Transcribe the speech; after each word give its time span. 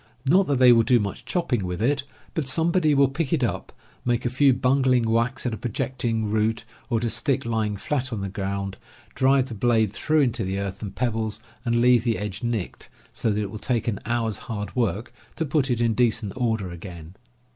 Not 0.25 0.47
that 0.47 0.57
they 0.57 0.71
will 0.73 0.81
do 0.81 0.99
much 0.99 1.25
chopping 1.25 1.63
with 1.63 1.79
it; 1.79 2.01
but 2.33 2.47
somebody 2.47 2.95
will 2.95 3.07
pick 3.07 3.31
it 3.31 3.43
up, 3.43 3.71
make 4.03 4.25
a 4.25 4.31
few 4.31 4.51
bungling 4.51 5.07
whacks 5.07 5.45
at 5.45 5.53
a 5.53 5.57
projecting 5.57 6.25
root, 6.31 6.65
or 6.89 6.97
at 6.97 7.03
a 7.03 7.09
stick 7.11 7.45
lying 7.45 7.77
flat 7.77 8.11
on 8.11 8.21
the 8.21 8.27
ground, 8.27 8.77
drive 9.13 9.45
the 9.45 9.53
blade 9.53 9.93
through 9.93 10.21
into 10.21 10.43
the 10.43 10.57
earth 10.57 10.81
and 10.81 10.95
pebbles, 10.95 11.39
and 11.63 11.81
leave 11.81 12.03
the 12.03 12.17
edge 12.17 12.41
nicked 12.41 12.89
so 13.13 13.29
that 13.29 13.43
it 13.43 13.51
will 13.51 13.59
take 13.59 13.87
an 13.87 13.99
hour's 14.07 14.39
hard 14.49 14.75
work 14.75 15.13
to 15.35 15.45
put 15.45 15.69
it 15.69 15.79
in 15.79 15.93
decent 15.93 16.33
order 16.35 16.71
again. 16.71 17.13